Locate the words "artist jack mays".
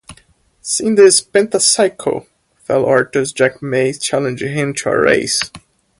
2.89-3.99